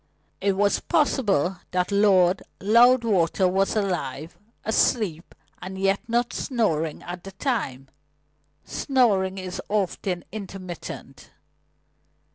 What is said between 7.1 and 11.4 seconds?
the time. Snoring is often intermittent.